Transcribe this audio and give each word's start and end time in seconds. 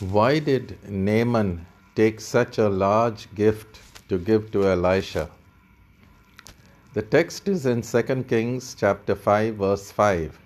Why 0.00 0.40
did 0.40 0.76
Naaman 0.86 1.64
take 1.94 2.20
such 2.20 2.58
a 2.58 2.68
large 2.68 3.34
gift 3.34 3.80
to 4.10 4.18
give 4.18 4.50
to 4.50 4.68
Elisha? 4.68 5.30
The 6.92 7.00
text 7.00 7.48
is 7.48 7.64
in 7.64 7.80
2 7.80 8.24
Kings 8.24 8.76
chapter 8.78 9.14
5 9.14 9.54
verse 9.54 9.90
5. 9.90 10.38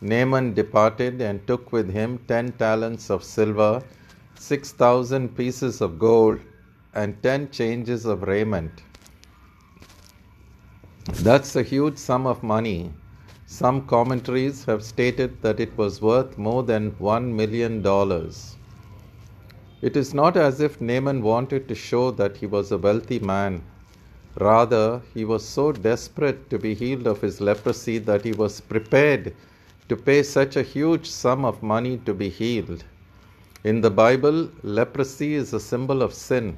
Naaman 0.00 0.54
departed 0.54 1.20
and 1.20 1.46
took 1.46 1.70
with 1.70 1.88
him 1.88 2.18
10 2.26 2.50
talents 2.52 3.10
of 3.10 3.22
silver, 3.22 3.80
6000 4.40 5.36
pieces 5.36 5.80
of 5.80 6.00
gold, 6.00 6.40
and 6.94 7.22
10 7.22 7.52
changes 7.52 8.04
of 8.04 8.24
raiment. 8.24 8.82
That's 11.22 11.54
a 11.54 11.62
huge 11.62 11.96
sum 11.96 12.26
of 12.26 12.42
money. 12.42 12.92
Some 13.46 13.86
commentaries 13.86 14.64
have 14.64 14.82
stated 14.82 15.42
that 15.42 15.60
it 15.60 15.78
was 15.78 16.02
worth 16.02 16.36
more 16.36 16.64
than 16.64 16.90
$1 16.92 17.32
million. 17.32 17.80
It 19.84 19.98
is 19.98 20.14
not 20.14 20.34
as 20.38 20.62
if 20.62 20.80
Naaman 20.80 21.20
wanted 21.20 21.68
to 21.68 21.74
show 21.74 22.10
that 22.12 22.38
he 22.38 22.46
was 22.46 22.72
a 22.72 22.78
wealthy 22.78 23.18
man. 23.18 23.60
Rather, 24.40 25.02
he 25.12 25.26
was 25.26 25.44
so 25.44 25.72
desperate 25.72 26.48
to 26.48 26.58
be 26.58 26.72
healed 26.72 27.06
of 27.06 27.20
his 27.20 27.38
leprosy 27.38 27.98
that 27.98 28.24
he 28.24 28.32
was 28.32 28.62
prepared 28.62 29.34
to 29.90 29.94
pay 29.94 30.22
such 30.22 30.56
a 30.56 30.62
huge 30.62 31.10
sum 31.10 31.44
of 31.44 31.62
money 31.62 31.98
to 32.06 32.14
be 32.14 32.30
healed. 32.30 32.82
In 33.62 33.82
the 33.82 33.90
Bible, 33.90 34.48
leprosy 34.62 35.34
is 35.34 35.52
a 35.52 35.60
symbol 35.60 36.00
of 36.00 36.14
sin. 36.14 36.56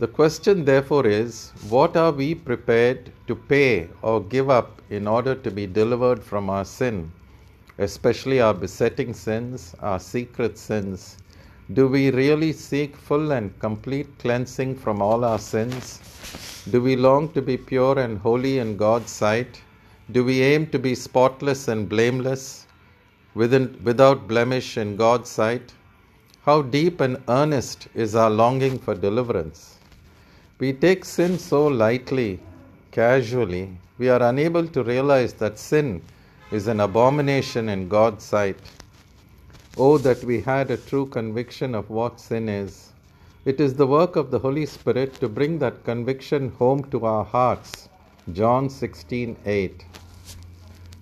The 0.00 0.08
question, 0.08 0.64
therefore, 0.64 1.06
is 1.06 1.52
what 1.68 1.96
are 1.96 2.10
we 2.10 2.34
prepared 2.34 3.12
to 3.28 3.36
pay 3.36 3.88
or 4.02 4.20
give 4.24 4.50
up 4.50 4.82
in 4.90 5.06
order 5.06 5.36
to 5.36 5.50
be 5.52 5.68
delivered 5.68 6.24
from 6.24 6.50
our 6.50 6.64
sin, 6.64 7.12
especially 7.78 8.40
our 8.40 8.54
besetting 8.54 9.14
sins, 9.14 9.76
our 9.78 10.00
secret 10.00 10.58
sins? 10.58 11.16
Do 11.72 11.86
we 11.86 12.10
really 12.10 12.52
seek 12.52 12.96
full 12.96 13.30
and 13.30 13.56
complete 13.60 14.08
cleansing 14.18 14.74
from 14.76 15.00
all 15.00 15.24
our 15.24 15.38
sins? 15.38 16.00
Do 16.68 16.82
we 16.82 16.96
long 16.96 17.28
to 17.32 17.40
be 17.40 17.56
pure 17.56 17.96
and 17.96 18.18
holy 18.18 18.58
in 18.58 18.76
God's 18.76 19.10
sight? 19.10 19.62
Do 20.10 20.24
we 20.24 20.42
aim 20.42 20.66
to 20.68 20.80
be 20.80 20.96
spotless 20.96 21.68
and 21.68 21.88
blameless, 21.88 22.66
within, 23.34 23.78
without 23.84 24.26
blemish 24.26 24.78
in 24.78 24.96
God's 24.96 25.30
sight? 25.30 25.72
How 26.44 26.62
deep 26.62 27.00
and 27.00 27.22
earnest 27.28 27.86
is 27.94 28.16
our 28.16 28.30
longing 28.30 28.76
for 28.76 28.96
deliverance? 28.96 29.78
We 30.58 30.72
take 30.72 31.04
sin 31.04 31.38
so 31.38 31.68
lightly, 31.68 32.40
casually, 32.90 33.78
we 33.96 34.08
are 34.08 34.22
unable 34.22 34.66
to 34.66 34.82
realize 34.82 35.34
that 35.34 35.56
sin 35.56 36.02
is 36.50 36.66
an 36.66 36.80
abomination 36.80 37.68
in 37.68 37.88
God's 37.88 38.24
sight. 38.24 38.58
Oh, 39.82 39.96
that 39.96 40.22
we 40.24 40.42
had 40.42 40.70
a 40.70 40.76
true 40.76 41.06
conviction 41.06 41.74
of 41.74 41.88
what 41.88 42.20
sin 42.20 42.50
is. 42.50 42.92
It 43.46 43.62
is 43.62 43.72
the 43.72 43.86
work 43.86 44.14
of 44.14 44.30
the 44.30 44.38
Holy 44.38 44.66
Spirit 44.66 45.14
to 45.20 45.26
bring 45.26 45.58
that 45.60 45.84
conviction 45.84 46.50
home 46.58 46.84
to 46.90 47.06
our 47.06 47.24
hearts. 47.24 47.88
John 48.34 48.68
16 48.68 49.38
8. 49.46 49.86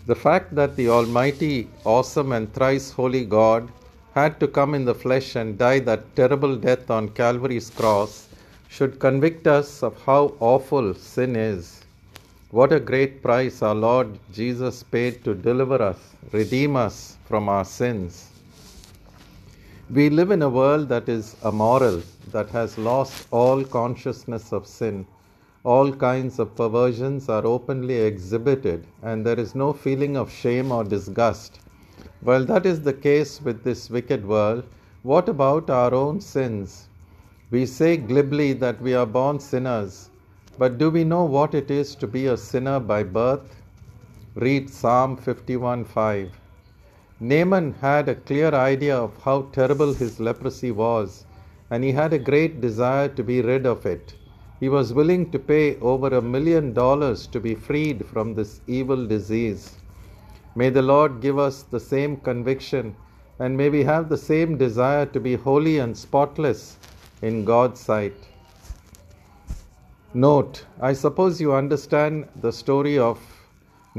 The 0.06 0.14
fact 0.14 0.54
that 0.54 0.76
the 0.76 0.88
Almighty, 0.90 1.68
awesome, 1.84 2.30
and 2.30 2.54
thrice 2.54 2.92
holy 2.92 3.24
God 3.24 3.68
had 4.14 4.38
to 4.38 4.46
come 4.46 4.76
in 4.76 4.84
the 4.84 4.94
flesh 4.94 5.34
and 5.34 5.58
die 5.58 5.80
that 5.80 6.14
terrible 6.14 6.54
death 6.54 6.88
on 6.88 7.08
Calvary's 7.08 7.70
cross 7.70 8.28
should 8.68 9.00
convict 9.00 9.48
us 9.48 9.82
of 9.82 10.00
how 10.02 10.34
awful 10.38 10.94
sin 10.94 11.34
is. 11.34 11.82
What 12.52 12.72
a 12.72 12.78
great 12.78 13.24
price 13.24 13.60
our 13.60 13.74
Lord 13.74 14.20
Jesus 14.32 14.84
paid 14.84 15.24
to 15.24 15.34
deliver 15.34 15.82
us, 15.82 15.98
redeem 16.30 16.76
us 16.76 17.16
from 17.26 17.48
our 17.48 17.64
sins. 17.64 18.37
We 19.90 20.10
live 20.10 20.30
in 20.30 20.42
a 20.42 20.50
world 20.50 20.90
that 20.90 21.08
is 21.08 21.34
immoral, 21.42 22.02
that 22.30 22.50
has 22.50 22.76
lost 22.76 23.26
all 23.30 23.64
consciousness 23.64 24.52
of 24.52 24.66
sin. 24.66 25.06
All 25.64 25.92
kinds 25.92 26.38
of 26.38 26.54
perversions 26.54 27.30
are 27.30 27.46
openly 27.46 27.94
exhibited, 27.94 28.86
and 29.02 29.24
there 29.24 29.40
is 29.40 29.54
no 29.54 29.72
feeling 29.72 30.14
of 30.14 30.30
shame 30.30 30.72
or 30.72 30.84
disgust. 30.84 31.60
While 32.20 32.44
that 32.44 32.66
is 32.66 32.82
the 32.82 32.92
case 32.92 33.40
with 33.40 33.64
this 33.64 33.88
wicked 33.88 34.28
world, 34.28 34.64
what 35.04 35.26
about 35.26 35.70
our 35.70 35.94
own 35.94 36.20
sins? 36.20 36.88
We 37.50 37.64
say 37.64 37.96
glibly 37.96 38.52
that 38.52 38.82
we 38.82 38.92
are 38.92 39.06
born 39.06 39.40
sinners, 39.40 40.10
but 40.58 40.76
do 40.76 40.90
we 40.90 41.02
know 41.02 41.24
what 41.24 41.54
it 41.54 41.70
is 41.70 41.94
to 41.94 42.06
be 42.06 42.26
a 42.26 42.36
sinner 42.36 42.78
by 42.78 43.04
birth? 43.04 43.56
Read 44.34 44.68
Psalm 44.68 45.16
51 45.16 45.86
5. 45.86 46.30
Naaman 47.20 47.74
had 47.80 48.08
a 48.08 48.14
clear 48.14 48.54
idea 48.54 48.96
of 48.96 49.16
how 49.24 49.42
terrible 49.52 49.92
his 49.92 50.20
leprosy 50.20 50.70
was, 50.70 51.24
and 51.68 51.82
he 51.82 51.90
had 51.90 52.12
a 52.12 52.18
great 52.18 52.60
desire 52.60 53.08
to 53.08 53.24
be 53.24 53.42
rid 53.42 53.66
of 53.66 53.84
it. 53.86 54.14
He 54.60 54.68
was 54.68 54.92
willing 54.92 55.30
to 55.32 55.38
pay 55.38 55.78
over 55.80 56.08
a 56.08 56.22
million 56.22 56.72
dollars 56.72 57.26
to 57.28 57.40
be 57.40 57.54
freed 57.54 58.06
from 58.06 58.34
this 58.34 58.60
evil 58.68 59.06
disease. 59.06 59.76
May 60.54 60.70
the 60.70 60.82
Lord 60.82 61.20
give 61.20 61.38
us 61.38 61.62
the 61.62 61.80
same 61.80 62.18
conviction, 62.18 62.94
and 63.38 63.56
may 63.56 63.68
we 63.68 63.82
have 63.82 64.08
the 64.08 64.16
same 64.16 64.56
desire 64.56 65.06
to 65.06 65.20
be 65.20 65.34
holy 65.34 65.78
and 65.78 65.96
spotless 65.96 66.76
in 67.22 67.44
God's 67.44 67.80
sight. 67.80 68.14
Note, 70.14 70.64
I 70.80 70.92
suppose 70.92 71.40
you 71.40 71.52
understand 71.52 72.28
the 72.40 72.52
story 72.52 72.96
of 72.98 73.20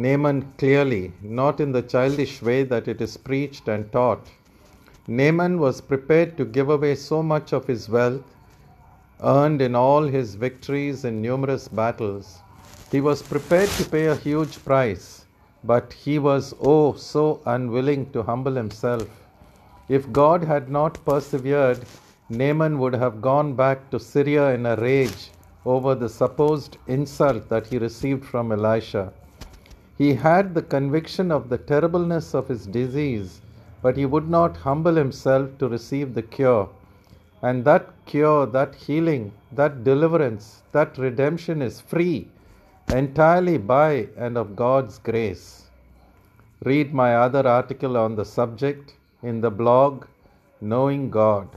Naaman 0.03 0.53
clearly, 0.57 1.11
not 1.21 1.59
in 1.59 1.73
the 1.73 1.81
childish 1.81 2.41
way 2.41 2.63
that 2.63 2.87
it 2.87 3.01
is 3.01 3.17
preached 3.17 3.67
and 3.67 3.91
taught. 3.91 4.29
Naaman 5.07 5.59
was 5.59 5.81
prepared 5.81 6.37
to 6.37 6.45
give 6.45 6.69
away 6.69 6.95
so 6.95 7.21
much 7.21 7.51
of 7.51 7.67
his 7.67 7.89
wealth, 7.89 8.23
earned 9.21 9.61
in 9.61 9.75
all 9.75 10.03
his 10.03 10.35
victories 10.35 11.03
in 11.03 11.21
numerous 11.21 11.67
battles. 11.67 12.39
He 12.89 13.01
was 13.01 13.21
prepared 13.21 13.67
to 13.71 13.89
pay 13.89 14.05
a 14.05 14.15
huge 14.15 14.63
price, 14.63 15.25
but 15.65 15.91
he 15.91 16.17
was, 16.17 16.53
oh, 16.61 16.93
so 16.93 17.41
unwilling 17.45 18.09
to 18.11 18.23
humble 18.23 18.55
himself. 18.55 19.09
If 19.89 20.11
God 20.13 20.45
had 20.45 20.69
not 20.69 21.03
persevered, 21.03 21.83
Naaman 22.29 22.79
would 22.79 22.93
have 22.93 23.21
gone 23.21 23.53
back 23.53 23.89
to 23.89 23.99
Syria 23.99 24.51
in 24.53 24.65
a 24.65 24.77
rage 24.77 25.31
over 25.65 25.93
the 25.93 26.07
supposed 26.07 26.77
insult 26.87 27.49
that 27.49 27.67
he 27.67 27.77
received 27.77 28.23
from 28.23 28.53
Elisha. 28.53 29.11
He 29.99 30.13
had 30.13 30.53
the 30.53 30.61
conviction 30.61 31.29
of 31.29 31.49
the 31.49 31.57
terribleness 31.57 32.33
of 32.33 32.47
his 32.47 32.65
disease, 32.65 33.41
but 33.81 33.97
he 33.97 34.05
would 34.05 34.29
not 34.29 34.55
humble 34.55 34.95
himself 34.95 35.57
to 35.57 35.67
receive 35.67 36.13
the 36.13 36.21
cure. 36.21 36.69
And 37.41 37.65
that 37.65 37.89
cure, 38.05 38.45
that 38.45 38.75
healing, 38.75 39.33
that 39.51 39.83
deliverance, 39.83 40.63
that 40.71 40.97
redemption 40.97 41.61
is 41.61 41.81
free, 41.81 42.29
entirely 42.93 43.57
by 43.57 44.07
and 44.15 44.37
of 44.37 44.55
God's 44.55 44.99
grace. 44.99 45.65
Read 46.63 46.93
my 46.93 47.15
other 47.15 47.45
article 47.45 47.97
on 47.97 48.15
the 48.15 48.25
subject 48.25 48.93
in 49.21 49.41
the 49.41 49.51
blog 49.51 50.05
Knowing 50.61 51.09
God. 51.09 51.49